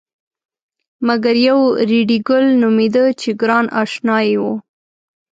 [1.07, 4.43] مګر یو ریډي ګل نومېده چې ګران اشنای و.